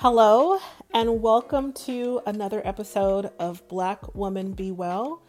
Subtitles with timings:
[0.00, 0.60] Hello,
[0.94, 5.24] and welcome to another episode of Black Woman Be Well.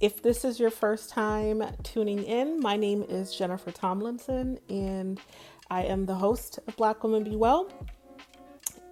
[0.00, 5.20] If this is your first time tuning in, my name is Jennifer Tomlinson, and
[5.68, 7.70] I am the host of Black Woman Be Well.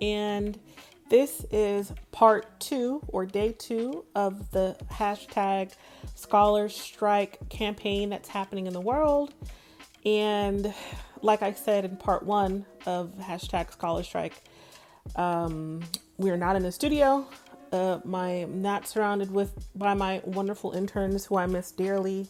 [0.03, 0.61] And
[1.09, 5.73] this is part two or day two of the hashtag
[6.15, 9.33] Scholars Strike campaign that's happening in the world.
[10.05, 10.75] And
[11.23, 14.35] like I said in part one of hashtag Scholars Strike,
[15.17, 15.81] um,
[16.17, 17.27] we are not in the studio.
[17.73, 22.29] Uh, my not surrounded with by my wonderful interns who I miss dearly.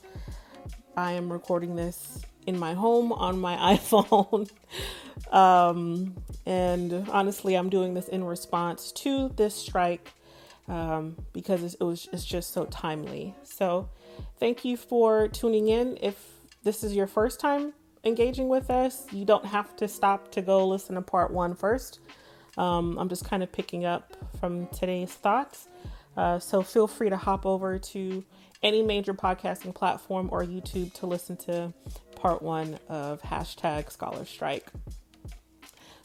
[0.96, 4.50] I am recording this in my home on my iPhone.
[5.32, 6.14] um,
[6.46, 10.12] and honestly, I'm doing this in response to this strike
[10.68, 13.34] um, because it was it's just so timely.
[13.42, 13.88] So,
[14.38, 15.98] thank you for tuning in.
[16.00, 16.16] If
[16.62, 17.72] this is your first time
[18.04, 22.00] engaging with us, you don't have to stop to go listen to part one first.
[22.56, 25.68] Um, I'm just kind of picking up from today's thoughts.
[26.16, 28.24] Uh, so feel free to hop over to
[28.62, 31.72] any major podcasting platform or YouTube to listen to
[32.14, 34.66] part one of hashtag Scholar Strike.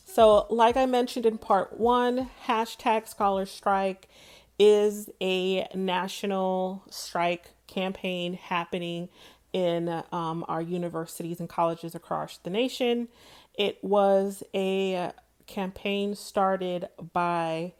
[0.05, 4.09] So, like I mentioned in part one, hashtag Scholar Strike
[4.57, 9.09] is a national strike campaign happening
[9.53, 13.09] in um, our universities and colleges across the nation.
[13.53, 15.11] It was a
[15.47, 17.73] campaign started by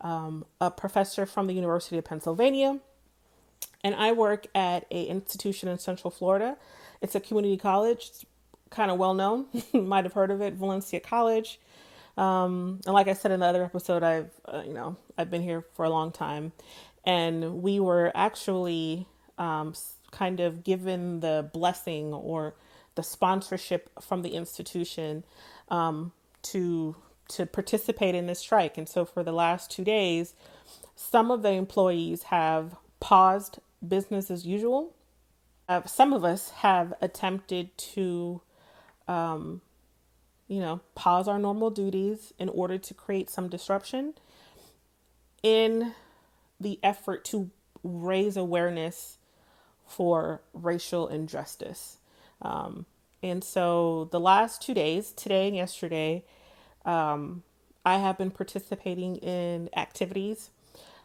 [0.00, 2.78] um, a professor from the University of Pennsylvania,
[3.82, 6.56] and I work at a institution in Central Florida.
[7.00, 8.10] It's a community college,
[8.70, 9.46] kind of well known.
[9.72, 11.60] Might have heard of it, Valencia College.
[12.16, 15.42] Um, and like I said in the other episode, I've uh, you know I've been
[15.42, 16.52] here for a long time,
[17.04, 19.06] and we were actually
[19.38, 19.74] um,
[20.10, 22.54] kind of given the blessing or
[22.94, 25.24] the sponsorship from the institution
[25.68, 26.96] um, to
[27.28, 28.78] to participate in this strike.
[28.78, 30.34] And so for the last two days,
[30.94, 34.94] some of the employees have paused business as usual.
[35.68, 38.40] Uh, some of us have attempted to,
[39.08, 39.60] um,
[40.48, 44.14] you know, pause our normal duties in order to create some disruption
[45.42, 45.92] in
[46.60, 47.50] the effort to
[47.82, 49.18] raise awareness
[49.86, 51.98] for racial injustice.
[52.42, 52.86] Um,
[53.22, 56.24] and so the last two days, today and yesterday,
[56.86, 57.42] um,
[57.84, 60.50] I have been participating in activities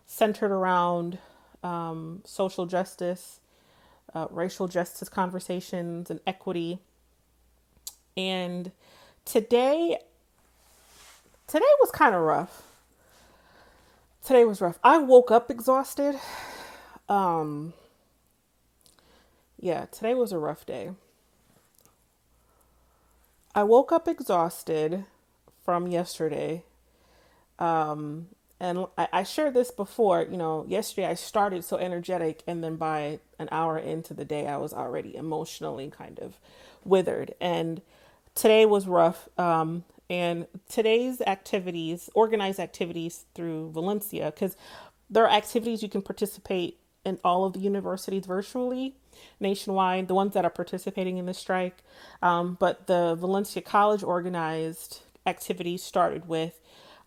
[0.05, 1.17] centered around
[1.63, 3.39] um, social justice,
[4.13, 6.79] uh, racial justice conversations, and equity.
[8.15, 8.71] And
[9.25, 9.97] today,
[11.47, 12.63] today was kind of rough.
[14.25, 14.79] Today was rough.
[14.83, 16.15] I woke up exhausted.
[17.09, 17.73] Um,
[19.59, 20.91] yeah, today was a rough day.
[23.55, 25.05] I woke up exhausted
[25.63, 26.63] from yesterday.
[27.59, 28.27] Um,
[28.59, 32.75] and I, I shared this before, you know, yesterday I started so energetic, and then
[32.75, 36.37] by an hour into the day, I was already emotionally kind of
[36.83, 37.33] withered.
[37.41, 37.81] And
[38.35, 39.29] today was rough.
[39.37, 44.57] Um, and today's activities, organized activities through Valencia, because
[45.09, 48.95] there are activities you can participate in all of the universities virtually
[49.39, 51.83] nationwide, the ones that are participating in the strike.
[52.21, 56.61] Um, but the Valencia College organized activities started with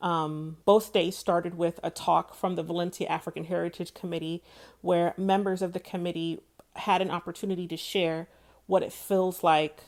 [0.04, 4.42] um, both days started with a talk from the Valencia African Heritage Committee,
[4.82, 6.40] where members of the committee
[6.76, 8.28] had an opportunity to share
[8.66, 9.84] what it feels like,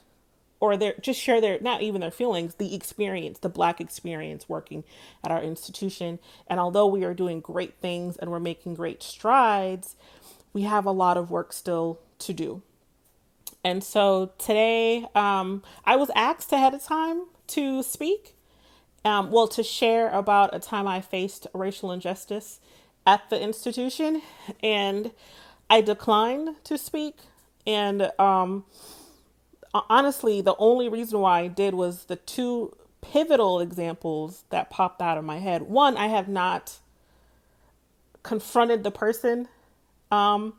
[0.59, 4.85] or their just share their not even their feelings, the experience, the Black experience working
[5.23, 6.19] at our institution.
[6.47, 9.97] And although we are doing great things and we're making great strides,
[10.55, 12.63] we have a lot of work still to do.
[13.63, 18.35] And so today, um, I was asked ahead of time to speak,
[19.05, 22.61] um, well, to share about a time I faced racial injustice
[23.07, 24.23] at the institution,
[24.63, 25.13] and
[25.71, 27.19] I declined to speak.
[27.67, 28.65] And um,
[29.75, 35.19] honestly, the only reason why I did was the two pivotal examples that popped out
[35.19, 35.63] of my head.
[35.63, 36.79] One, I have not
[38.23, 39.49] confronted the person
[40.11, 40.55] um,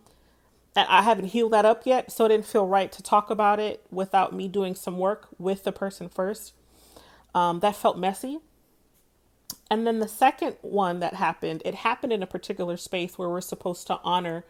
[0.75, 3.83] I haven't healed that up yet, so it didn't feel right to talk about it
[3.90, 6.54] without me doing some work with the person first.
[7.35, 8.39] Um, that felt messy.
[9.69, 13.41] And then the second one that happened, it happened in a particular space where we're
[13.41, 14.45] supposed to honor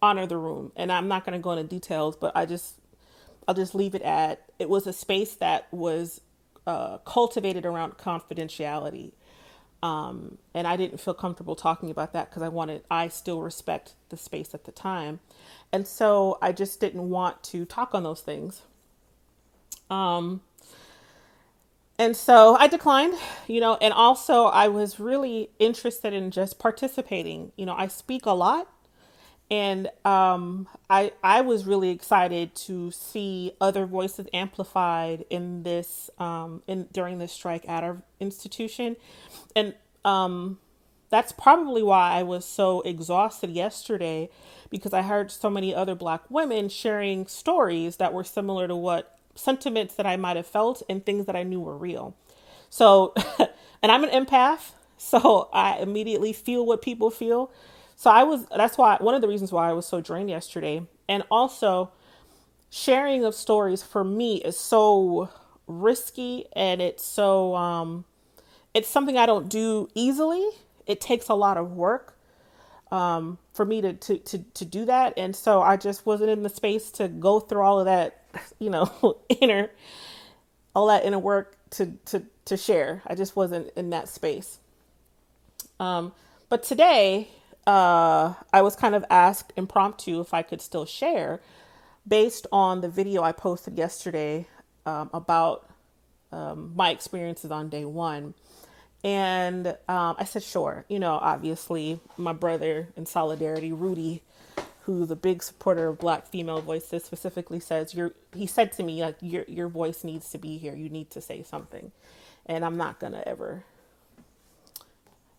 [0.00, 0.72] honor the room.
[0.74, 2.74] And I'm not going to go into details, but I just
[3.46, 6.20] I'll just leave it at it was a space that was
[6.66, 9.12] uh, cultivated around confidentiality.
[9.82, 13.94] Um, and I didn't feel comfortable talking about that because I wanted, I still respect
[14.10, 15.18] the space at the time.
[15.72, 18.62] And so I just didn't want to talk on those things.
[19.90, 20.42] Um,
[22.02, 23.14] and so I declined,
[23.46, 27.52] you know, and also I was really interested in just participating.
[27.56, 28.68] You know, I speak a lot
[29.52, 36.62] and um, I I was really excited to see other voices amplified in this um,
[36.66, 38.96] in during this strike at our institution,
[39.54, 40.58] and um,
[41.10, 44.30] that's probably why I was so exhausted yesterday
[44.70, 49.18] because I heard so many other Black women sharing stories that were similar to what
[49.34, 52.16] sentiments that I might have felt and things that I knew were real.
[52.70, 53.14] So,
[53.82, 57.50] and I'm an empath, so I immediately feel what people feel.
[57.96, 60.86] So I was that's why one of the reasons why I was so drained yesterday.
[61.08, 61.92] And also
[62.70, 65.30] sharing of stories for me is so
[65.66, 68.04] risky and it's so um
[68.74, 70.48] it's something I don't do easily.
[70.86, 72.18] It takes a lot of work
[72.92, 76.42] um for me to to to, to do that and so I just wasn't in
[76.42, 78.21] the space to go through all of that,
[78.58, 79.70] you know, inner
[80.74, 83.02] all that inner work to to to share.
[83.06, 84.60] I just wasn't in that space.
[85.80, 86.12] Um
[86.48, 87.30] but today
[87.66, 91.40] uh, I was kind of asked impromptu if I could still share
[92.06, 94.46] based on the video I posted yesterday
[94.86, 95.68] um, about
[96.32, 98.34] um, my experiences on day one.
[99.04, 100.84] And um, I said, sure.
[100.88, 104.22] You know, obviously, my brother in solidarity, Rudy,
[104.84, 109.02] who's a big supporter of Black female voices, specifically says, "Your." He said to me,
[109.02, 110.74] like, "Your your voice needs to be here.
[110.74, 111.92] You need to say something,"
[112.46, 113.64] and I'm not gonna ever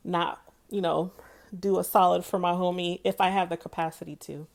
[0.03, 1.11] not, you know,
[1.57, 4.47] do a solid for my homie if I have the capacity to.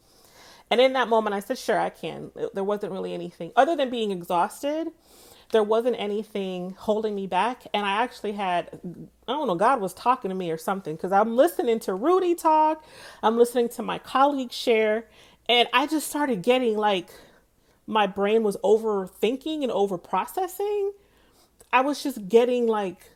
[0.71, 2.33] And in that moment, I said, sure, I can.
[2.55, 4.89] There wasn't really anything other than being exhausted.
[5.51, 7.67] There wasn't anything holding me back.
[7.73, 8.69] And I actually had,
[9.27, 12.35] I don't know, God was talking to me or something because I'm listening to Rudy
[12.35, 12.85] talk,
[13.23, 15.07] I'm listening to my colleagues share,
[15.49, 17.09] and I just started getting like
[17.87, 20.93] my brain was overthinking and over processing.
[21.73, 23.11] I was just getting like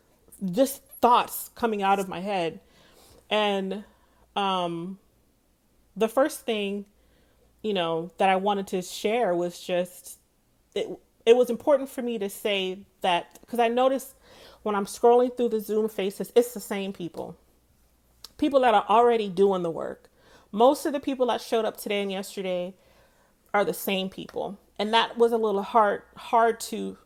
[0.45, 2.61] just thoughts coming out of my head
[3.33, 3.85] and
[4.37, 4.99] um,
[5.97, 6.85] the first thing,
[7.63, 10.19] you know, that I wanted to share was just
[10.75, 10.89] it.
[11.25, 14.15] It was important for me to say that because I noticed
[14.63, 17.37] when I'm scrolling through the Zoom faces, it's the same people,
[18.39, 20.11] people that are already doing the work.
[20.51, 22.75] Most of the people that showed up today and yesterday
[23.55, 26.99] are the same people, and that was a little hard hard to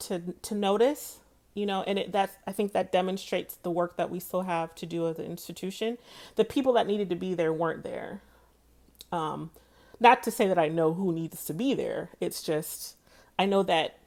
[0.00, 1.20] to to notice
[1.54, 4.74] you know and it that's i think that demonstrates the work that we still have
[4.74, 5.98] to do as an institution.
[6.36, 8.22] The people that needed to be there weren't there.
[9.12, 9.50] Um
[10.00, 12.96] not to say that i know who needs to be there it's just
[13.38, 13.98] i know that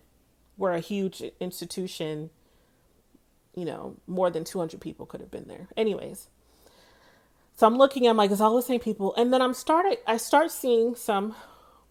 [0.58, 2.30] we're a huge institution
[3.56, 6.30] you know more than 200 people could have been there anyways
[7.56, 10.18] so i'm looking i'm like it's all the same people and then i'm started i
[10.18, 11.36] start seeing some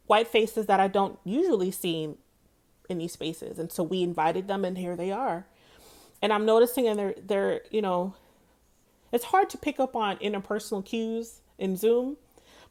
[0.07, 2.15] white faces that i don't usually see
[2.89, 3.59] in these spaces.
[3.59, 5.47] And so we invited them and here they are.
[6.21, 8.15] And I'm noticing and they're they're, you know,
[9.13, 12.17] it's hard to pick up on interpersonal cues in Zoom,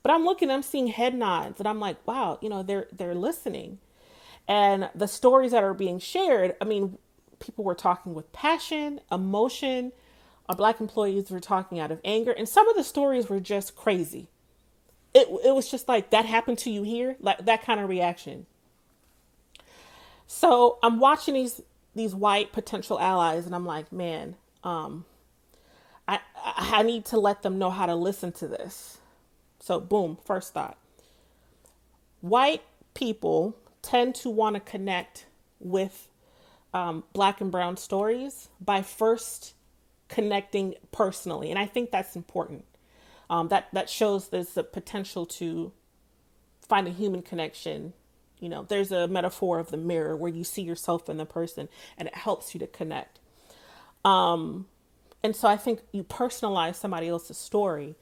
[0.03, 3.15] but I'm looking, I'm seeing head nods and I'm like, wow, you know, they're they're
[3.15, 3.79] listening.
[4.47, 6.97] And the stories that are being shared, I mean,
[7.39, 9.91] people were talking with passion, emotion.
[10.47, 13.75] Our black employees were talking out of anger, and some of the stories were just
[13.75, 14.29] crazy.
[15.13, 18.45] It, it was just like that happened to you here, like that kind of reaction.
[20.27, 21.61] So I'm watching these
[21.95, 25.05] these white potential allies, and I'm like, man, um,
[26.07, 28.99] I I need to let them know how to listen to this.
[29.67, 30.77] So boom, first thought.
[32.21, 32.61] White
[32.93, 35.25] people tend to want to connect
[35.59, 36.07] with
[36.73, 39.55] um, black and brown stories by first
[40.07, 42.63] connecting personally, and I think that's important.
[43.29, 45.73] Um, that that shows there's a potential to
[46.61, 47.91] find a human connection
[48.39, 51.69] you know, there's a metaphor of the mirror where you see yourself in the person
[51.97, 53.19] and it helps you to connect.
[54.05, 54.67] Um,
[55.23, 57.95] and so I think you personalize somebody else's story.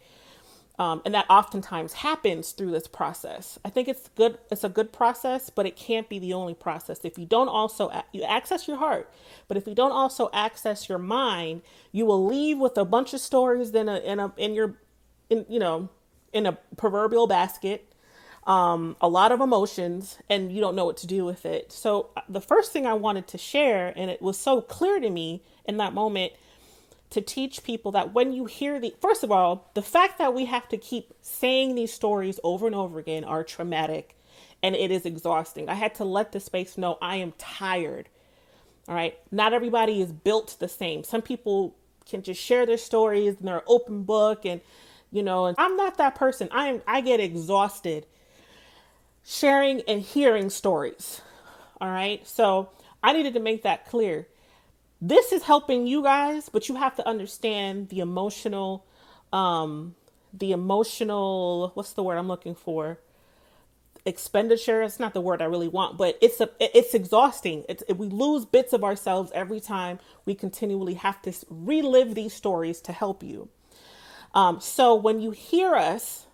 [0.78, 3.58] Um, and that oftentimes happens through this process.
[3.64, 4.38] I think it's good.
[4.52, 7.00] It's a good process, but it can't be the only process.
[7.04, 9.10] If you don't also you access your heart,
[9.48, 11.62] but if you don't also access your mind,
[11.94, 14.76] you will leave with a bunch of stories in a in a in your
[15.30, 15.90] in you know
[16.34, 17.94] in a proverbial basket
[18.46, 21.72] um, a lot of emotions, and you don't know what to do with it.
[21.72, 25.10] So, uh, the first thing I wanted to share, and it was so clear to
[25.10, 26.34] me in that moment,
[27.16, 30.44] to teach people that when you hear the first of all, the fact that we
[30.46, 34.18] have to keep saying these stories over and over again are traumatic
[34.62, 35.70] and it is exhausting.
[35.70, 38.10] I had to let the space know I am tired.
[38.90, 39.18] All right.
[39.32, 41.06] Not everybody is built the same.
[41.06, 44.60] Some people can just share their stories and they're open book and
[45.10, 46.50] you know, and I'm not that person.
[46.52, 48.08] I am I get exhausted
[49.24, 51.22] sharing and hearing stories.
[51.80, 52.28] All right.
[52.28, 54.28] So I needed to make that clear.
[55.08, 58.84] This is helping you guys, but you have to understand the emotional,
[59.32, 59.94] um,
[60.34, 62.98] the emotional, what's the word I'm looking for?
[64.06, 68.08] expenditure it's not the word i really want but it's a it's exhausting it's we
[68.08, 73.24] lose bits of ourselves every time we continually have to relive these stories to help
[73.24, 73.50] you
[74.36, 76.28] um, so when you hear us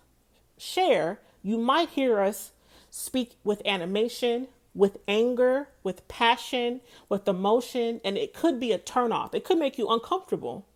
[0.58, 2.52] share you might hear us
[2.90, 9.34] speak with animation with anger with passion with emotion and it could be a turnoff
[9.34, 10.66] it could make you uncomfortable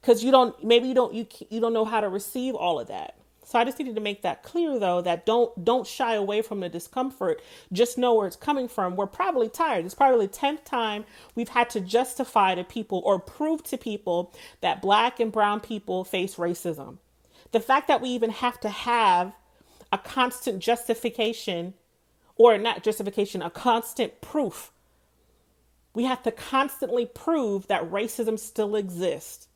[0.00, 2.88] because you don't maybe you don't you, you don't know how to receive all of
[2.88, 6.42] that so I just needed to make that clear though that don't don't shy away
[6.42, 7.42] from the discomfort.
[7.72, 8.96] Just know where it's coming from.
[8.96, 9.84] We're probably tired.
[9.84, 11.04] It's probably the 10th time
[11.34, 16.04] we've had to justify to people or prove to people that black and brown people
[16.04, 16.98] face racism.
[17.52, 19.34] The fact that we even have to have
[19.92, 21.74] a constant justification
[22.36, 24.72] or not justification, a constant proof.
[25.94, 29.48] We have to constantly prove that racism still exists.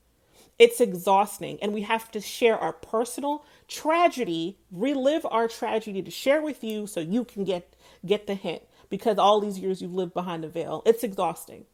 [0.59, 6.43] It's exhausting, and we have to share our personal tragedy, relive our tragedy to share
[6.43, 10.15] with you so you can get get the hint because all these years you've lived
[10.15, 10.83] behind the veil.
[10.87, 11.65] It's exhausting.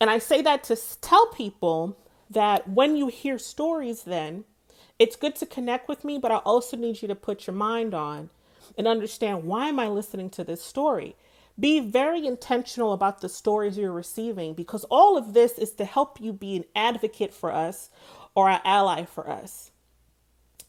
[0.00, 1.96] And I say that to tell people
[2.28, 4.44] that when you hear stories then
[4.98, 7.94] it's good to connect with me, but I also need you to put your mind
[7.94, 8.30] on
[8.76, 11.16] and understand why am I listening to this story?
[11.58, 16.20] Be very intentional about the stories you're receiving because all of this is to help
[16.20, 17.90] you be an advocate for us
[18.34, 19.70] or an ally for us.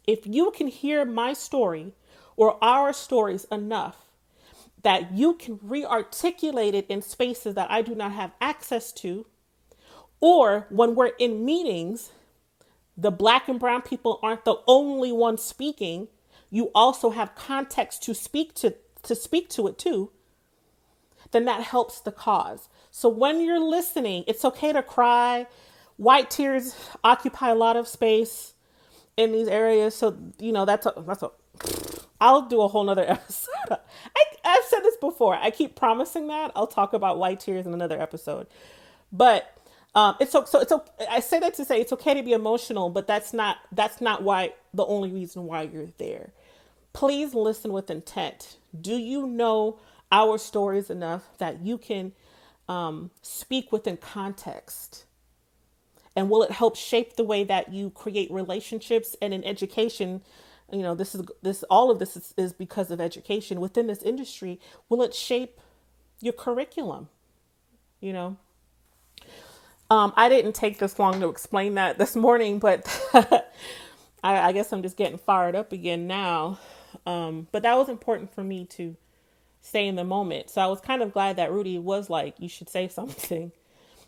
[0.05, 1.93] If you can hear my story
[2.36, 3.98] or our stories enough
[4.81, 9.25] that you can re articulate it in spaces that I do not have access to,
[10.19, 12.12] or when we're in meetings,
[12.98, 16.10] the black and brown people aren't the only ones speaking.
[16.53, 20.12] You also have context to speak to to speak to it too.
[21.31, 22.69] Then that helps the cause.
[22.91, 25.48] So when you're listening, it's okay to cry.
[25.98, 28.53] White tears occupy a lot of space
[29.17, 29.95] in these areas.
[29.95, 31.31] So you know that's a that's a.
[32.22, 33.50] I'll do a whole nother episode.
[33.72, 35.33] I, I've said this before.
[35.33, 38.45] I keep promising that I'll talk about white tears in another episode,
[39.12, 39.57] but
[39.95, 40.74] um, it's so so it's
[41.10, 44.22] I say that to say it's okay to be emotional, but that's not that's not
[44.22, 46.31] why the only reason why you're there.
[46.93, 48.57] Please listen with intent.
[48.79, 49.79] Do you know
[50.12, 52.13] our stories enough that you can
[52.69, 55.05] um, speak within context?
[56.15, 60.21] and will it help shape the way that you create relationships and in education?
[60.71, 63.59] You know this is this all of this is, is because of education.
[63.59, 64.59] Within this industry
[64.89, 65.59] will it shape
[66.21, 67.09] your curriculum?
[68.00, 68.38] You know?
[69.89, 73.43] Um, i didn't take this long to explain that this morning but I,
[74.47, 76.57] I, guess i'm just getting fired up again now
[77.05, 78.95] um, but that was important for me to
[79.62, 80.50] stay in the moment.
[80.50, 83.51] So i was kind of glad that rudy was like you should say something.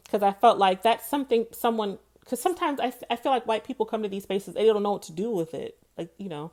[0.04, 3.86] Because I felt like that's something someone because sometimes I, I feel like white people
[3.86, 5.78] come to these spaces they don't know what to do with it.
[5.98, 6.52] Like you know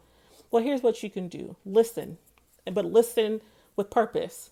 [0.50, 1.56] well here's what you can do.
[1.64, 2.18] Listen.
[2.64, 3.40] But listen
[3.74, 4.50] with purpose.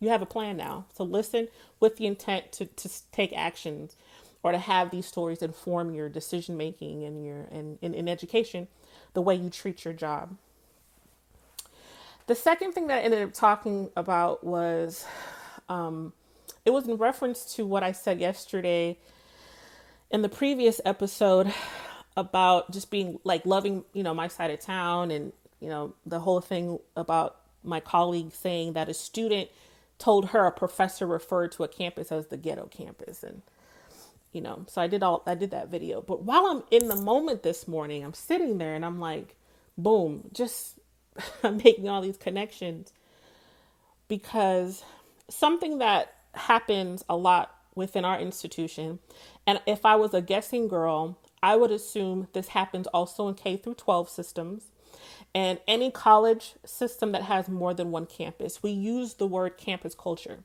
[0.00, 0.86] You have a plan now.
[0.94, 3.96] So listen with the intent to, to take actions
[4.42, 8.68] or to have these stories inform your decision making and your and in, in education
[9.14, 10.36] the way you treat your job
[12.26, 15.04] the second thing that I ended up talking about was
[15.68, 16.12] um,
[16.64, 18.98] it was in reference to what I said yesterday
[20.10, 21.52] in the previous episode
[22.16, 26.20] about just being like loving, you know, my side of town and, you know, the
[26.20, 29.50] whole thing about my colleague saying that a student
[29.98, 33.42] told her a professor referred to a campus as the ghetto campus and
[34.32, 36.00] you know so i did all i did that video.
[36.02, 39.36] But while i'm in the moment this morning i'm sitting there and i'm like
[39.78, 40.78] boom just
[41.42, 42.92] i'm making all these connections
[44.08, 44.84] because
[45.28, 48.98] something that happens a lot within our institution.
[49.46, 53.56] And if I was a guessing girl, I would assume this happens also in K
[53.56, 54.64] through 12 systems
[55.34, 58.62] and any college system that has more than one campus.
[58.62, 60.38] We use the word campus culture.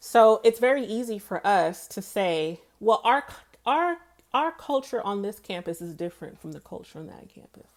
[0.00, 3.24] So it's very easy for us to say, well, our
[3.64, 3.96] our
[4.34, 7.75] our culture on this campus is different from the culture on that campus.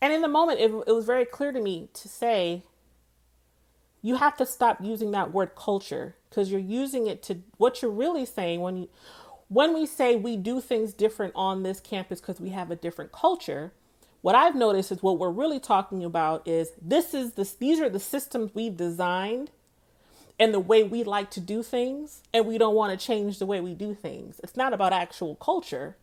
[0.00, 2.62] And in the moment, it, it was very clear to me to say,
[4.00, 7.90] you have to stop using that word culture because you're using it to what you're
[7.90, 8.88] really saying when you
[9.48, 13.12] when we say we do things different on this campus because we have a different
[13.12, 13.70] culture
[14.22, 17.88] what i've noticed is what we're really talking about is this is this these are
[17.88, 19.50] the systems we've designed
[20.42, 23.46] and the way we like to do things and we don't want to change the
[23.46, 24.40] way we do things.
[24.42, 25.96] It's not about actual culture.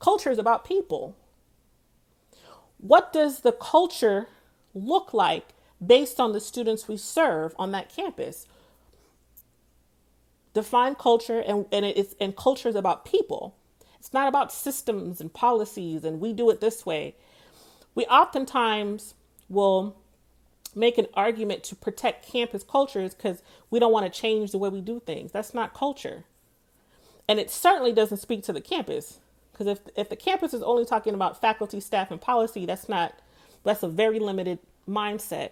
[0.00, 1.16] Culture is about people
[2.80, 4.28] what does the culture
[4.74, 8.46] look like based on the students we serve on that campus.
[10.52, 13.56] Define culture and, and it's and culture is about people.
[13.98, 17.14] It's not about systems and policies and we do it this way.
[17.94, 19.14] We oftentimes
[19.48, 19.96] will
[20.74, 24.68] make an argument to protect campus cultures because we don't want to change the way
[24.68, 25.32] we do things.
[25.32, 26.24] That's not culture.
[27.28, 29.18] And it certainly doesn't speak to the campus.
[29.60, 33.12] Because if, if the campus is only talking about faculty, staff, and policy, that's not,
[33.62, 35.50] that's a very limited mindset.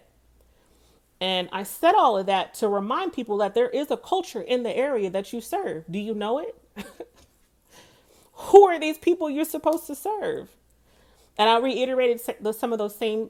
[1.21, 4.63] And I said all of that to remind people that there is a culture in
[4.63, 5.85] the area that you serve.
[5.91, 6.57] Do you know it?
[8.33, 10.49] Who are these people you're supposed to serve?
[11.37, 12.19] And I reiterated
[12.55, 13.29] some of those same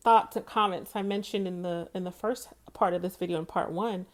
[0.00, 3.46] thoughts and comments I mentioned in the in the first part of this video in
[3.46, 4.06] part one,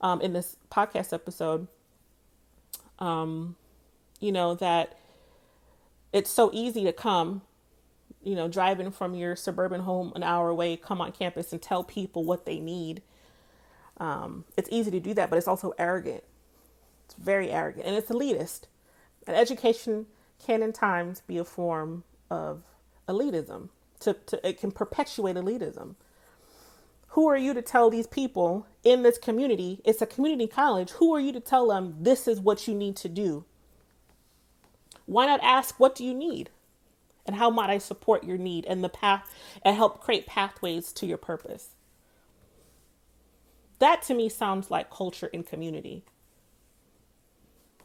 [0.00, 1.68] um, in this podcast episode.
[2.98, 3.54] Um,
[4.18, 4.98] you know that
[6.12, 7.42] it's so easy to come,
[8.22, 11.84] you know, driving from your suburban home an hour away, come on campus and tell
[11.84, 13.02] people what they need.
[13.98, 16.24] Um, it's easy to do that, but it's also arrogant.
[17.04, 18.62] It's very arrogant and it's elitist.
[19.26, 20.06] And education
[20.44, 22.62] can, in times, be a form of
[23.08, 23.68] elitism
[24.00, 25.94] to, to it can perpetuate elitism.
[27.08, 29.80] Who are you to tell these people in this community?
[29.84, 30.90] It's a community college.
[30.92, 33.44] Who are you to tell them this is what you need to do?
[35.06, 36.50] Why not ask what do you need?
[37.24, 39.32] And how might I support your need and the path
[39.64, 41.70] and help create pathways to your purpose?
[43.78, 46.04] That to me sounds like culture and community.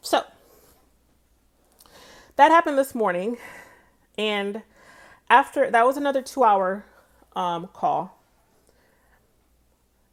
[0.00, 0.24] So
[2.36, 3.36] that happened this morning
[4.16, 4.62] and
[5.30, 6.84] after that was another two hour
[7.36, 8.18] um, call.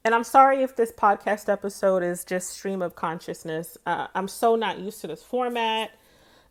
[0.03, 3.75] And I'm sorry if this podcast episode is just stream of consciousness.
[3.88, 5.91] Uh, I'm so not used to this format.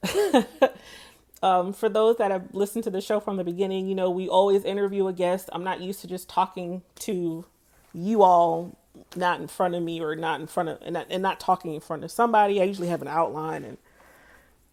[1.42, 4.28] um, for those that have listened to the show from the beginning, you know, we
[4.28, 5.48] always interview a guest.
[5.52, 7.44] I'm not used to just talking to
[7.92, 8.76] you all,
[9.16, 11.74] not in front of me or not in front of, and not, and not talking
[11.74, 12.60] in front of somebody.
[12.60, 13.78] I usually have an outline and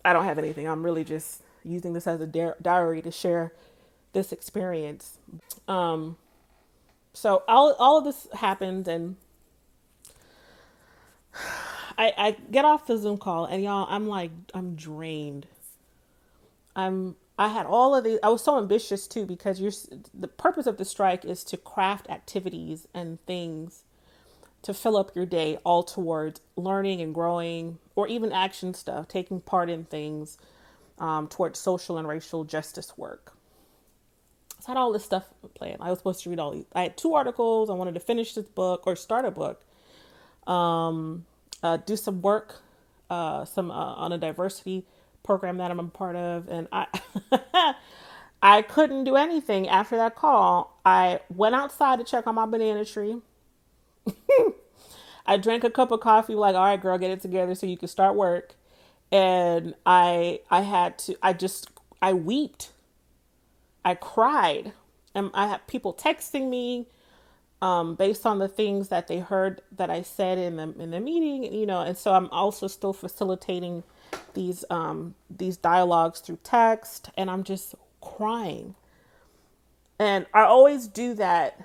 [0.04, 0.68] I don't have anything.
[0.68, 3.54] I'm really just using this as a diary to share
[4.14, 5.18] this experience.
[5.68, 6.18] Um,
[7.14, 9.18] so all all of this happened, and
[11.98, 15.48] I I get off the Zoom call, and y'all, I'm like I'm drained.
[16.76, 18.20] I'm I had all of these.
[18.24, 19.72] I was so ambitious too because you're
[20.14, 23.84] the purpose of the strike is to craft activities and things
[24.64, 29.42] to fill up your day all towards learning and growing or even action stuff taking
[29.42, 30.38] part in things
[31.00, 33.34] um, towards social and racial justice work
[34.68, 35.26] I had all this stuff
[35.56, 35.78] planned.
[35.82, 36.66] I was supposed to read all these.
[36.74, 37.70] I had two articles.
[37.70, 39.64] I wanted to finish this book or start a book,
[40.48, 41.26] um,
[41.64, 42.62] uh, do some work,
[43.10, 44.86] uh, some uh, on a diversity
[45.24, 46.88] program that I'm a part of, and I
[48.42, 50.80] I couldn't do anything after that call.
[50.86, 53.18] I went outside to check on my banana tree.
[55.26, 57.78] I drank a cup of coffee, like, all right, girl, get it together so you
[57.78, 58.56] can start work.
[59.12, 61.70] And I I had to I just
[62.02, 62.72] I wept
[63.84, 64.74] I cried.
[65.14, 66.88] And I had people texting me
[67.62, 71.00] um, based on the things that they heard that I said in the in the
[71.00, 73.84] meeting, you know, and so I'm also still facilitating
[74.34, 78.76] these um, these dialogues through text, and I'm just crying.
[80.00, 81.62] And I always do that,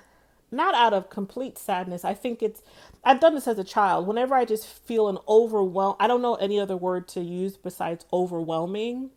[0.51, 2.05] not out of complete sadness.
[2.05, 2.61] I think it's
[3.03, 4.07] I've done this as a child.
[4.07, 8.05] Whenever I just feel an overwhelm, I don't know any other word to use besides
[8.13, 9.11] overwhelming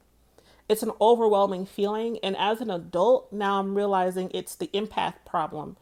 [0.69, 2.19] it's an overwhelming feeling.
[2.23, 5.77] And as an adult, now I'm realizing it's the empath problem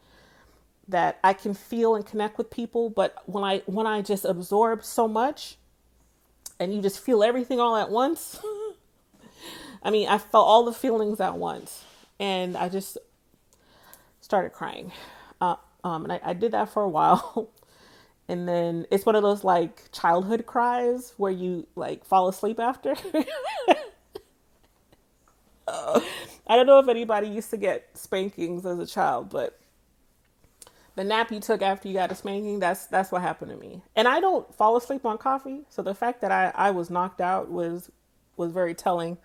[0.89, 4.83] that I can feel and connect with people, but when I when I just absorb
[4.83, 5.57] so much
[6.59, 8.39] and you just feel everything all at once.
[9.83, 11.85] I mean, I felt all the feelings at once
[12.19, 12.97] and I just
[14.19, 14.91] started crying.
[15.39, 17.49] Uh, um, and I, I did that for a while.
[18.27, 22.95] and then it's one of those like childhood cries where you like fall asleep after.
[26.49, 29.58] I don't know if anybody used to get spankings as a child, but
[30.99, 33.81] the nap you took after you got a spanking, that's that's what happened to me.
[33.95, 37.21] And I don't fall asleep on coffee, so the fact that I, I was knocked
[37.21, 37.89] out was
[38.35, 39.17] was very telling.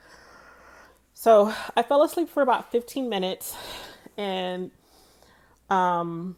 [1.15, 3.57] So I fell asleep for about 15 minutes
[4.17, 4.71] and
[5.69, 6.37] um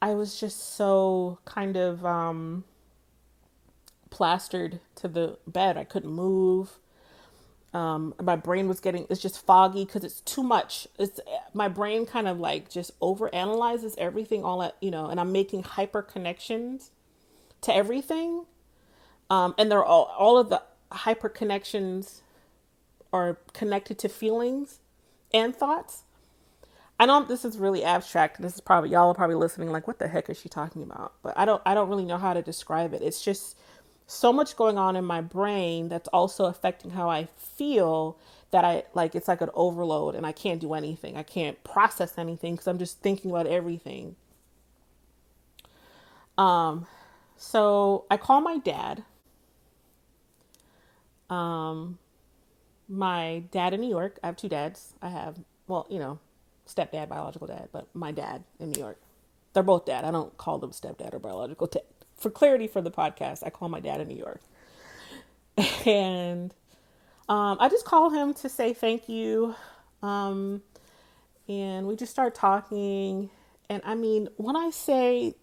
[0.00, 2.62] I was just so kind of um
[4.10, 5.76] plastered to the bed.
[5.76, 6.78] I couldn't move.
[7.74, 10.88] Um, my brain was getting it's just foggy because it's too much.
[10.98, 11.20] It's
[11.52, 15.32] my brain kind of like just over analyzes everything all at you know, and I'm
[15.32, 16.92] making hyper connections
[17.62, 18.46] to everything.
[19.30, 22.22] Um, and they're all all of the hyper connections
[23.12, 24.80] are connected to feelings
[25.32, 26.04] and thoughts.
[26.98, 28.40] I know this is really abstract.
[28.40, 31.14] This is probably y'all are probably listening like what the heck is she talking about?
[31.22, 33.02] But I don't I don't really know how to describe it.
[33.02, 33.56] It's just
[34.06, 38.18] so much going on in my brain that's also affecting how I feel
[38.50, 41.16] that I like it's like an overload and I can't do anything.
[41.16, 44.16] I can't process anything cuz I'm just thinking about everything.
[46.38, 46.86] Um
[47.36, 49.04] so I call my dad.
[51.30, 51.98] Um
[52.88, 54.18] my dad in New York.
[54.22, 54.94] I have two dads.
[55.00, 56.18] I have well, you know,
[56.68, 58.98] stepdad, biological dad, but my dad in New York.
[59.54, 60.04] They're both dad.
[60.04, 61.82] I don't call them stepdad or biological dad.
[62.24, 64.40] For clarity for the podcast, I call my dad in New York.
[65.86, 66.54] And
[67.28, 69.54] um, I just call him to say thank you.
[70.02, 70.62] Um,
[71.46, 73.28] and we just start talking.
[73.68, 75.34] And I mean, when I say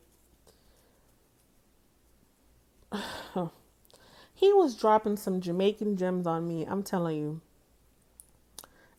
[4.34, 7.42] he was dropping some Jamaican gems on me, I'm telling you,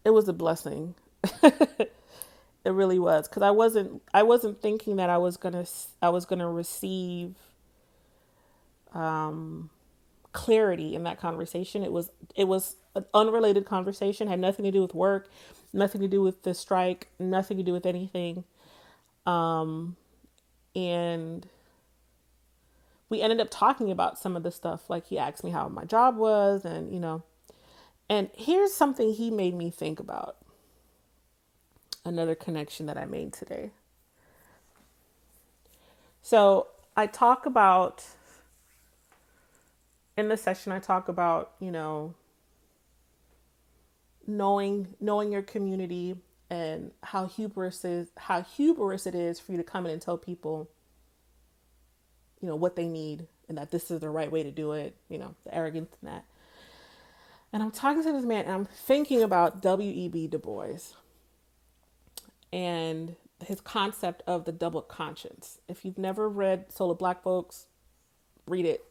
[0.04, 0.94] it was a blessing.
[1.42, 1.90] it
[2.64, 5.66] really was because I wasn't I wasn't thinking that I was gonna
[6.00, 7.34] I was gonna receive
[8.94, 9.70] um,
[10.32, 11.82] clarity in that conversation.
[11.82, 15.28] It was it was an unrelated conversation, had nothing to do with work,
[15.72, 18.44] nothing to do with the strike, nothing to do with anything.
[19.26, 19.96] Um,
[20.74, 21.46] and
[23.08, 24.88] we ended up talking about some of the stuff.
[24.88, 27.22] Like he asked me how my job was, and you know,
[28.08, 30.36] and here's something he made me think about
[32.04, 33.70] another connection that I made today.
[36.22, 38.04] So I talk about
[40.16, 42.14] in the session I talk about, you know,
[44.26, 46.16] knowing knowing your community
[46.48, 50.18] and how hubris is how hubris it is for you to come in and tell
[50.18, 50.68] people,
[52.40, 54.96] you know, what they need and that this is the right way to do it,
[55.08, 56.24] you know, the arrogance and that.
[57.52, 60.28] And I'm talking to this man and I'm thinking about W.E.B.
[60.28, 60.94] Du Bois
[62.52, 65.58] and his concept of the double conscience.
[65.68, 67.66] If you've never read Soul of Black Folks,
[68.46, 68.84] read it.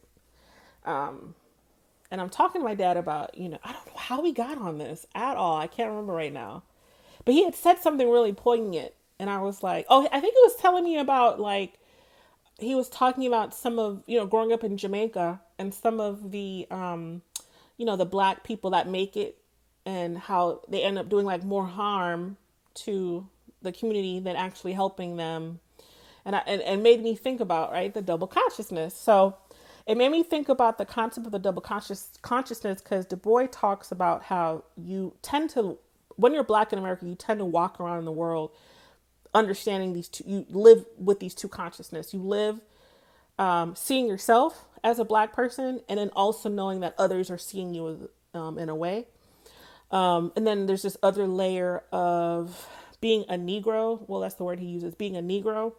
[0.84, 1.34] Um,
[2.10, 4.58] and I'm talking to my dad about, you know, I don't know how we got
[4.58, 5.56] on this at all.
[5.56, 6.62] I can't remember right now.
[7.24, 8.92] But he had said something really poignant.
[9.18, 11.78] And I was like, oh, I think he was telling me about, like,
[12.58, 16.32] he was talking about some of, you know, growing up in Jamaica and some of
[16.32, 17.22] the, um,
[17.76, 19.38] you know, the black people that make it
[19.86, 22.36] and how they end up doing, like, more harm
[22.74, 23.26] to
[23.62, 25.60] the community than actually helping them
[26.24, 29.36] and, I, and and made me think about right the double consciousness so
[29.86, 33.46] it made me think about the concept of the double conscious consciousness because Du Bois
[33.50, 35.78] talks about how you tend to
[36.16, 38.50] when you're black in America you tend to walk around in the world
[39.34, 42.60] understanding these two you live with these two consciousness you live
[43.38, 47.74] um, seeing yourself as a black person and then also knowing that others are seeing
[47.74, 49.06] you um, in a way
[49.92, 52.66] um, and then there's this other layer of
[53.00, 54.00] being a Negro.
[54.08, 55.74] Well, that's the word he uses being a Negro,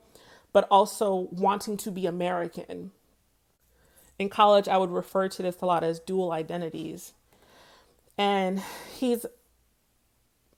[0.53, 2.91] but also wanting to be American.
[4.19, 7.13] In college, I would refer to this a lot as dual identities.
[8.17, 8.61] And
[8.95, 9.25] he's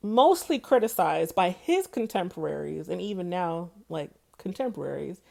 [0.01, 5.21] mostly criticized by his contemporaries, and even now, like contemporaries,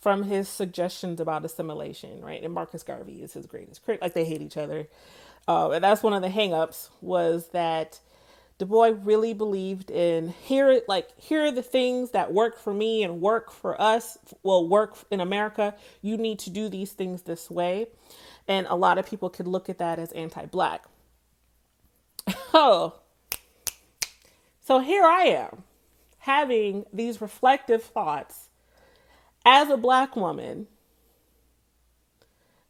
[0.00, 2.42] from his suggestions about assimilation, right?
[2.42, 4.02] And Marcus Garvey is his greatest critic.
[4.02, 4.86] Like they hate each other.
[5.46, 8.00] Uh, and that's one of the hangups was that
[8.58, 13.04] Du Bois really believed in here, like, here are the things that work for me
[13.04, 15.76] and work for us, will work in America.
[16.02, 17.86] You need to do these things this way.
[18.48, 20.84] And a lot of people could look at that as anti black.
[22.54, 22.94] Oh,
[24.68, 25.64] so here I am
[26.18, 28.48] having these reflective thoughts
[29.46, 30.66] as a black woman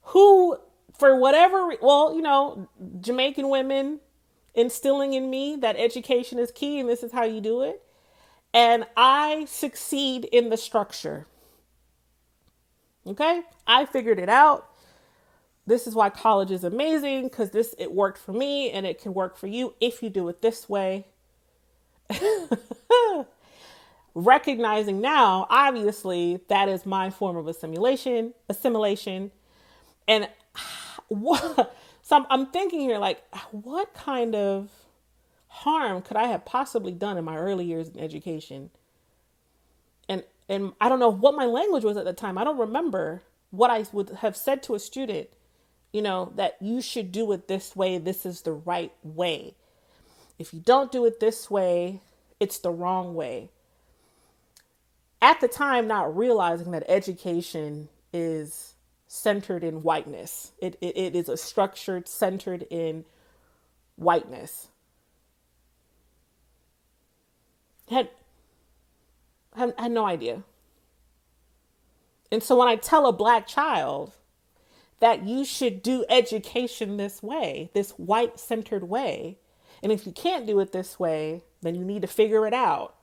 [0.03, 0.59] who,
[0.97, 2.69] for whatever, well, you know,
[3.01, 3.99] Jamaican women
[4.55, 7.83] instilling in me that education is key and this is how you do it.
[8.53, 11.27] And I succeed in the structure.
[13.07, 13.43] Okay?
[13.67, 14.69] I figured it out.
[15.67, 19.13] This is why college is amazing because this it worked for me and it can
[19.13, 21.07] work for you if you do it this way.
[24.15, 29.31] Recognizing now, obviously, that is my form of assimilation, assimilation.
[30.09, 30.29] And
[31.09, 31.77] what
[32.09, 34.71] so I'm, I'm thinking here, like, what kind of
[35.49, 38.71] harm could I have possibly done in my early years in education?
[40.09, 42.39] And and I don't know what my language was at the time.
[42.39, 45.29] I don't remember what I would have said to a student,
[45.93, 47.99] you know, that you should do it this way.
[47.99, 49.55] This is the right way.
[50.39, 52.01] If you don't do it this way,
[52.41, 53.51] it's the wrong way.
[55.21, 58.77] At the time, not realizing that education is
[59.09, 60.53] centered in whiteness.
[60.59, 63.07] It, it, it is a structured centered in
[63.97, 64.69] whiteness.
[67.91, 68.11] Had
[69.57, 70.43] had, had no idea.
[72.31, 74.13] And so when I tell a black child
[75.01, 79.39] that you should do education this way, this white centered way,
[79.83, 82.95] and if you can't do it this way, then you need to figure it out.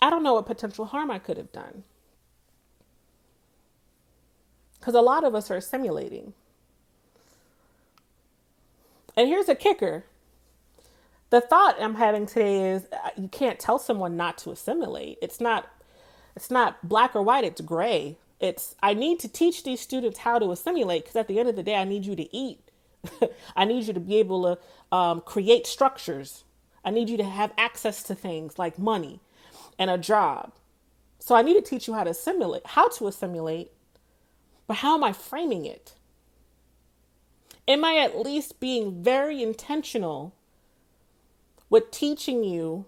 [0.00, 1.82] I don't know what potential harm I could have done.
[4.80, 6.32] Because a lot of us are assimilating.
[9.16, 10.04] And here's a kicker
[11.30, 15.18] the thought I'm having today is uh, you can't tell someone not to assimilate.
[15.22, 15.70] It's not
[16.34, 18.16] it's not black or white, it's gray.
[18.40, 21.56] It's I need to teach these students how to assimilate because at the end of
[21.56, 22.60] the day I need you to eat.
[23.56, 26.44] I need you to be able to um, create structures.
[26.84, 29.20] I need you to have access to things like money
[29.78, 30.52] and a job.
[31.18, 33.70] So I need to teach you how to assimilate, how to assimilate,
[34.70, 35.94] but how am I framing it?
[37.66, 40.32] Am I at least being very intentional
[41.68, 42.84] with teaching you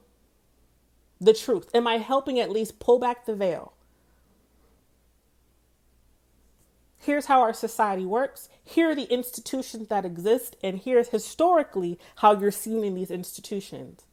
[1.21, 1.68] the truth?
[1.75, 3.73] Am I helping at least pull back the veil?
[6.99, 8.49] Here's how our society works.
[8.62, 14.05] Here are the institutions that exist, and here's historically how you're seen in these institutions.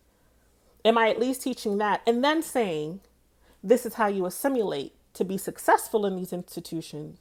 [0.84, 2.02] Am I at least teaching that?
[2.08, 3.02] And then saying,
[3.64, 7.20] this is how you assimilate to be successful in these institutions.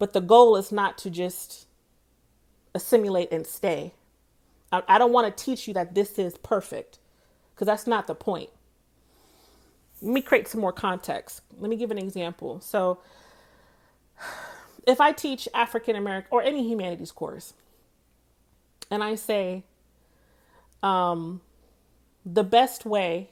[0.00, 1.68] But the goal is not to just
[2.74, 3.92] assimilate and stay.
[4.72, 6.98] I, I don't want to teach you that this is perfect
[7.54, 8.50] because that's not the point.
[10.02, 11.42] Let me create some more context.
[11.60, 12.60] Let me give an example.
[12.60, 13.00] So,
[14.86, 17.52] if I teach African American or any humanities course,
[18.90, 19.64] and I say,
[20.82, 21.42] um,
[22.24, 23.28] the best way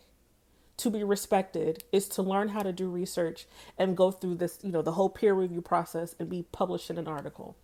[0.79, 4.73] to be respected is to learn how to do research and go through this, you
[4.73, 7.57] know, the whole peer review process and be published in an article.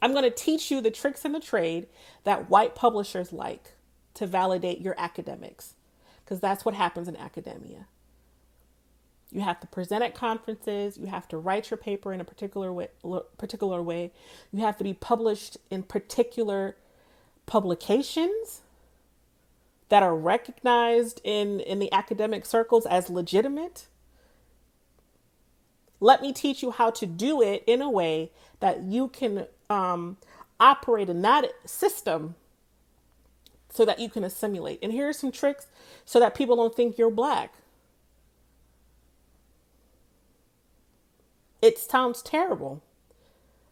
[0.00, 1.86] I'm going to teach you the tricks in the trade
[2.24, 3.74] that white publishers like
[4.14, 5.74] to validate your academics,
[6.24, 7.86] because that's what happens in academia.
[9.30, 10.96] You have to present at conferences.
[10.96, 12.88] You have to write your paper in a particular way.
[13.36, 14.12] Particular way.
[14.52, 16.76] You have to be published in particular
[17.44, 18.62] publications
[19.88, 23.86] that are recognized in in the academic circles as legitimate.
[26.00, 30.16] Let me teach you how to do it in a way that you can um,
[30.60, 32.36] operate in that system
[33.70, 34.78] so that you can assimilate.
[34.82, 35.66] And here are some tricks
[36.04, 37.54] so that people don't think you're black.
[41.60, 42.82] It sounds terrible,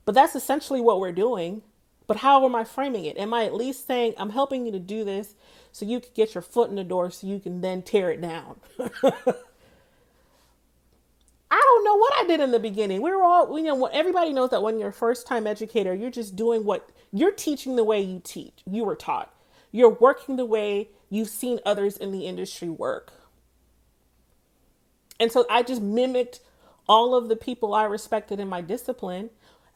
[0.04, 1.62] but that's essentially what we're doing.
[2.06, 3.16] But how am I framing it?
[3.16, 5.34] Am I at least saying, I'm helping you to do this
[5.76, 8.22] so you can get your foot in the door so you can then tear it
[8.22, 8.58] down?
[8.78, 8.88] I
[11.50, 13.02] don't know what I did in the beginning.
[13.02, 16.10] We were all, you know, everybody knows that when you're a first time educator, you're
[16.10, 19.34] just doing what you're teaching the way you teach, you were taught.
[19.70, 23.12] You're working the way you've seen others in the industry work.
[25.20, 26.40] And so I just mimicked
[26.88, 29.28] all of the people I respected in my discipline.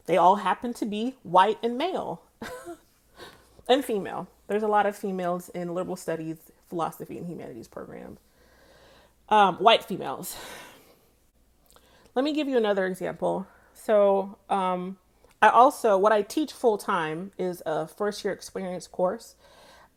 [0.06, 2.22] They all happened to be white and male
[3.68, 4.28] and female.
[4.50, 6.36] There's a lot of females in liberal studies,
[6.68, 8.18] philosophy, and humanities programs.
[9.28, 10.36] Um, white females.
[12.16, 13.46] Let me give you another example.
[13.74, 14.98] So, um,
[15.40, 19.36] I also, what I teach full time is a first year experience course.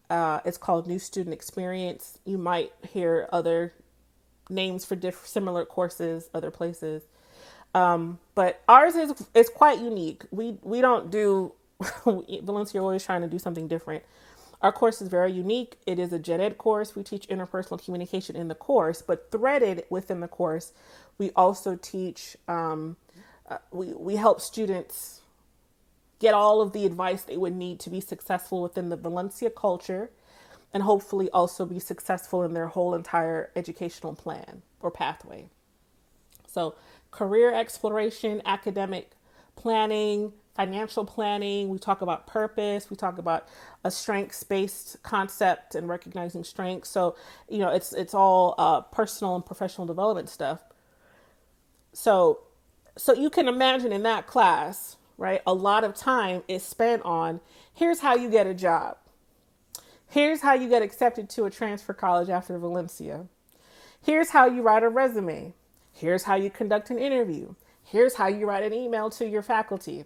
[0.08, 2.20] Uh, it's called New Student Experience.
[2.24, 3.74] You might hear other
[4.52, 7.02] names for different similar courses other places.
[7.74, 10.26] Um, but ours is is quite unique.
[10.30, 11.54] We we don't do
[12.06, 14.04] Valencia always trying to do something different.
[14.64, 15.78] Our course is very unique.
[15.86, 16.96] It is a gen ed course.
[16.96, 20.72] We teach interpersonal communication in the course, but threaded within the course,
[21.18, 22.96] we also teach, um,
[23.50, 25.20] uh, we, we help students
[26.20, 30.10] get all of the advice they would need to be successful within the Valencia culture
[30.74, 35.46] and hopefully also be successful in their whole entire educational plan or pathway.
[36.48, 36.76] So,
[37.12, 39.12] career exploration, academic
[39.58, 43.48] planning, financial planning, we talk about purpose, we talk about
[43.84, 46.90] a strengths based concept and recognizing strengths.
[46.90, 47.16] So,
[47.50, 50.62] you know, it's it's all uh, personal and professional development stuff.
[51.92, 52.42] So,
[52.98, 55.42] so you can imagine in that class, right?
[55.46, 57.40] A lot of time is spent on
[57.74, 58.98] here's how you get a job.
[60.08, 63.26] Here's how you get accepted to a transfer college after Valencia.
[64.00, 65.54] Here's how you write a resume.
[65.92, 67.56] Here's how you conduct an interview.
[67.84, 70.06] Here's how you write an email to your faculty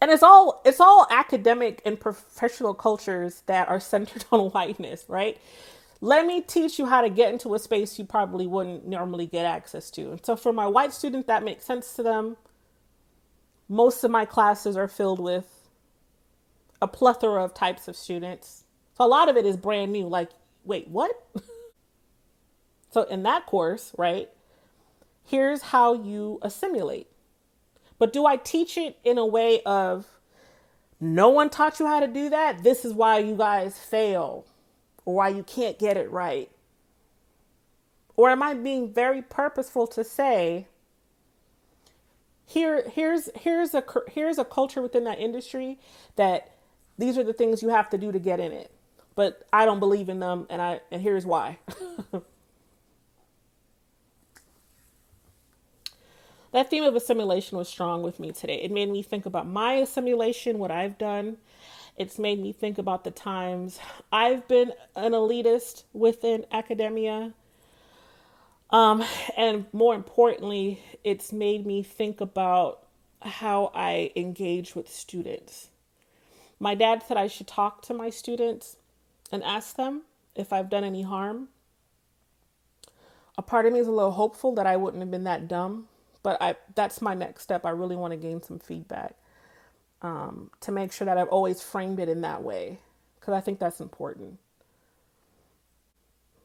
[0.00, 5.38] and it's all it's all academic and professional cultures that are centered on whiteness right?
[6.00, 9.44] Let me teach you how to get into a space you probably wouldn't normally get
[9.46, 10.12] access to.
[10.12, 12.36] And so for my white students that makes sense to them.
[13.68, 15.68] Most of my classes are filled with
[16.82, 18.64] a plethora of types of students.
[18.96, 20.30] So a lot of it is brand new like
[20.64, 21.12] wait what?
[22.90, 24.28] So in that course, right,
[25.24, 27.08] here's how you assimilate.
[27.98, 30.06] But do I teach it in a way of
[31.00, 32.62] no one taught you how to do that?
[32.62, 34.46] This is why you guys fail
[35.04, 36.50] or why you can't get it right?
[38.16, 40.66] Or am I being very purposeful to say,
[42.48, 45.78] here here's here's a here's a culture within that industry
[46.16, 46.50] that
[46.96, 48.70] these are the things you have to do to get in it
[49.14, 51.58] but i don't believe in them and i and here's why
[56.52, 59.74] that theme of assimilation was strong with me today it made me think about my
[59.74, 61.36] assimilation what i've done
[61.96, 63.78] it's made me think about the times
[64.12, 67.32] i've been an elitist within academia
[68.70, 69.04] um,
[69.36, 72.86] and more importantly, it's made me think about
[73.22, 75.68] how I engage with students.
[76.60, 78.76] My dad said I should talk to my students
[79.32, 80.02] and ask them
[80.34, 81.48] if I've done any harm.
[83.36, 85.88] A part of me is a little hopeful that I wouldn't have been that dumb,
[86.28, 87.64] but I that's my next step.
[87.64, 89.14] I really want to gain some feedback
[90.02, 92.80] um, to make sure that I've always framed it in that way
[93.18, 94.38] because I think that's important.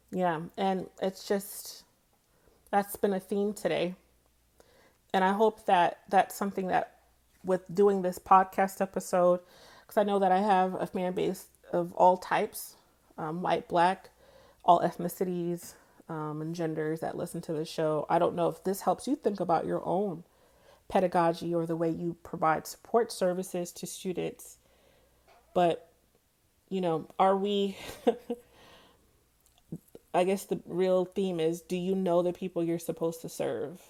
[0.09, 1.83] Yeah, and it's just
[2.71, 3.95] that's been a theme today.
[5.13, 6.99] And I hope that that's something that
[7.43, 9.41] with doing this podcast episode,
[9.81, 12.77] because I know that I have a fan base of all types
[13.17, 14.11] um, white, black,
[14.63, 15.73] all ethnicities,
[16.09, 18.05] um, and genders that listen to the show.
[18.09, 20.23] I don't know if this helps you think about your own
[20.89, 24.57] pedagogy or the way you provide support services to students.
[25.53, 25.89] But,
[26.69, 27.77] you know, are we
[30.13, 33.81] I guess the real theme is do you know the people you're supposed to serve?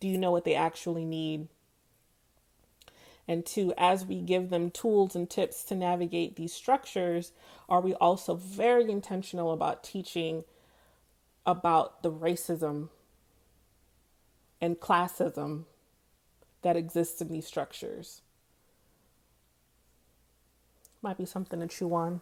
[0.00, 1.48] Do you know what they actually need?
[3.28, 7.32] And two, as we give them tools and tips to navigate these structures,
[7.68, 10.44] are we also very intentional about teaching
[11.46, 12.88] about the racism
[14.60, 15.64] and classism
[16.62, 18.22] that exists in these structures?
[21.00, 22.20] Might be something to chew on.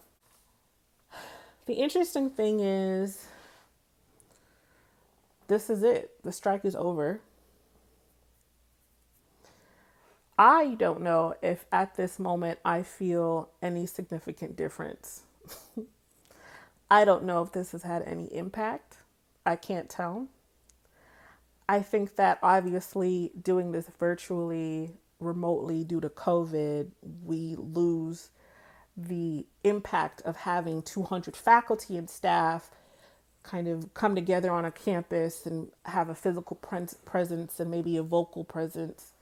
[1.67, 3.27] The interesting thing is,
[5.49, 6.11] this is it.
[6.23, 7.21] The strike is over.
[10.39, 15.23] I don't know if at this moment I feel any significant difference.
[16.91, 18.99] I don't know if this has had any impact.
[19.47, 20.29] I can't tell.
[21.69, 26.91] I think that obviously doing this virtually, remotely due to COVID,
[27.25, 28.31] we lose
[28.97, 32.71] the impact of having 200 faculty and staff
[33.43, 38.03] kind of come together on a campus and have a physical presence and maybe a
[38.03, 39.13] vocal presence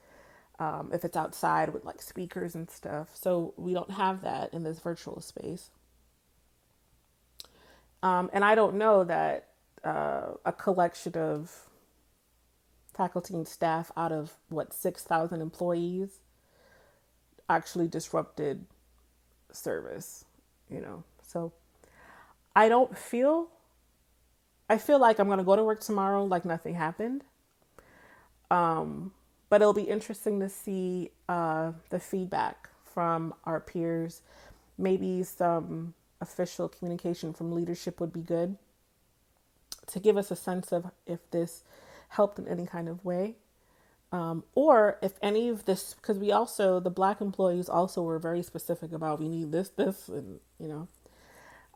[0.59, 3.09] um, if it's outside with like speakers and stuff.
[3.15, 5.71] So we don't have that in this virtual space.
[8.03, 9.49] Um, and I don't know that
[9.85, 11.69] uh, a collection of
[12.95, 16.21] faculty and staff out of what 6,000 employees
[17.49, 18.67] actually disrupted
[19.51, 20.25] service,
[20.71, 21.05] you know.
[21.23, 21.53] So
[22.55, 23.49] I don't feel
[24.69, 27.25] I feel like I'm going to go to work tomorrow like nothing happened.
[28.51, 29.13] Um,
[29.51, 34.23] but it'll be interesting to see uh, the feedback from our peers.
[34.79, 35.93] Maybe some
[36.23, 38.57] official communication from leadership would be good
[39.89, 41.65] to give us a sense of if this
[42.09, 43.37] helped in any kind of way.
[44.13, 48.43] Um, or if any of this, because we also, the black employees also were very
[48.43, 50.89] specific about we need this, this, and you know,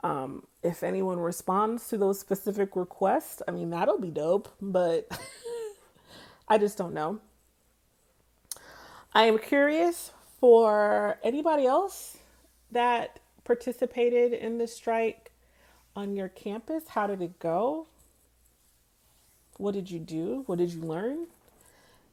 [0.04, 5.08] um, if anyone responds to those specific requests, I mean, that'll be dope, but
[6.48, 7.20] I just don't know.
[9.14, 12.18] I am curious for anybody else
[12.70, 15.32] that participated in the strike
[15.94, 16.88] on your campus.
[16.88, 17.86] How did it go?
[19.58, 20.42] What did you do?
[20.46, 21.26] What did you learn?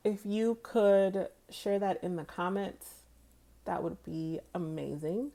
[0.04, 2.88] if you could share that in the comments,
[3.66, 5.32] that would be amazing.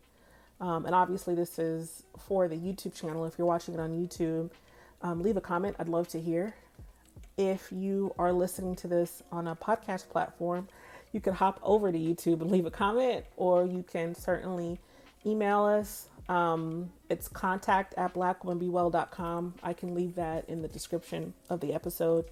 [0.61, 3.25] Um, and obviously, this is for the YouTube channel.
[3.25, 4.51] If you're watching it on YouTube,
[5.03, 5.77] um, leave a comment.
[5.79, 6.55] I'd love to hear.
[7.37, 10.69] If you are listening to this on a podcast platform,
[11.13, 14.79] you can hop over to YouTube and leave a comment, or you can certainly
[15.25, 16.09] email us.
[16.29, 19.55] Um, it's contact at blackwomanbewell.com.
[19.63, 22.27] I can leave that in the description of the episode.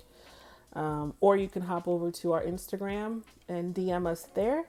[0.75, 4.65] Um, or you can hop over to our Instagram and DM us there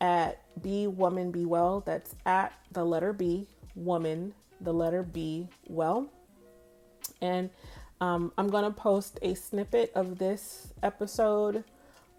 [0.00, 1.80] at Be Woman Be Well.
[1.80, 6.08] That's at the letter B, woman, the letter B, well.
[7.22, 7.48] And
[8.00, 11.64] um, I'm going to post a snippet of this episode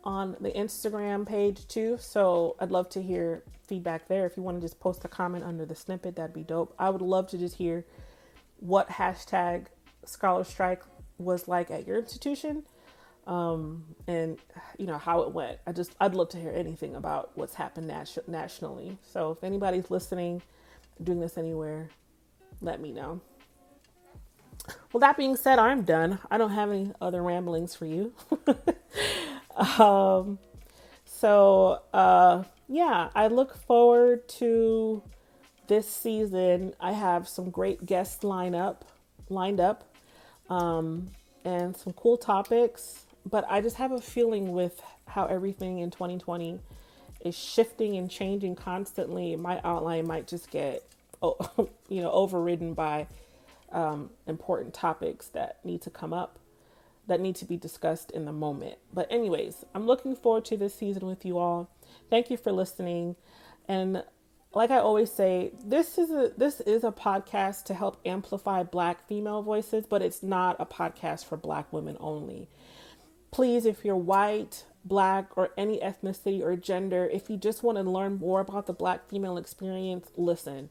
[0.04, 1.98] on the Instagram page too.
[2.00, 4.26] So I'd love to hear feedback there.
[4.26, 6.74] If you want to just post a comment under the snippet, that'd be dope.
[6.80, 7.86] I would love to just hear
[8.60, 9.68] what hashtag
[10.06, 10.84] Scholar Strike
[11.18, 12.64] was like at your institution
[13.30, 14.40] um, and
[14.80, 15.60] you know how it went.
[15.68, 18.98] I just I'd love to hear anything about what's happened nat- nationally.
[19.04, 20.42] So if anybody's listening,
[21.02, 21.90] doing this anywhere,
[22.60, 23.22] let me know.
[24.92, 26.20] Well, that being said, I'm done.
[26.30, 28.14] I don't have any other ramblings for you.
[29.80, 30.40] um,
[31.06, 35.04] so uh, yeah, I look forward to
[35.68, 36.74] this season.
[36.80, 38.86] I have some great guests lined up,
[39.30, 39.84] lined up,
[40.50, 41.12] um,
[41.46, 46.60] and some cool topics but I just have a feeling with how everything in 2020
[47.22, 49.36] is shifting and changing constantly.
[49.36, 50.84] My outline might just get,
[51.22, 53.08] you know, overridden by
[53.72, 56.39] um, important topics that need to come up,
[57.10, 58.78] that need to be discussed in the moment.
[58.94, 61.70] But, anyways, I'm looking forward to this season with you all.
[62.10, 63.18] Thank you for listening.
[63.68, 64.04] And
[64.54, 69.08] like I always say, this is a this is a podcast to help amplify black
[69.08, 72.48] female voices, but it's not a podcast for black women only
[73.32, 77.84] please, if you're white, black, or any ethnicity or gender, if you just want to
[77.84, 80.70] learn more about the black female experience, listen.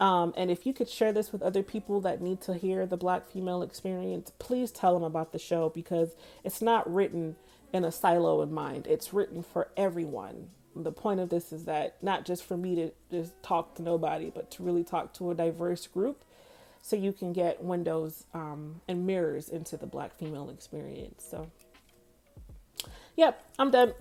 [0.00, 2.96] Um, and if you could share this with other people that need to hear the
[2.96, 7.36] black female experience, please tell them about the show because it's not written
[7.72, 8.86] in a silo in mind.
[8.86, 10.50] It's written for everyone.
[10.74, 14.30] The point of this is that not just for me to just talk to nobody,
[14.30, 16.24] but to really talk to a diverse group
[16.80, 21.24] so you can get windows um, and mirrors into the black female experience.
[21.30, 21.50] So
[23.16, 23.94] yep, I'm done.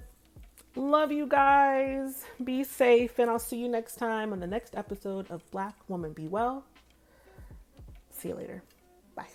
[0.76, 2.24] Love you guys.
[2.44, 6.14] Be safe, and I'll see you next time on the next episode of Black Woman
[6.14, 6.64] Be Well.
[8.10, 8.64] See you later.
[9.16, 9.28] Bye.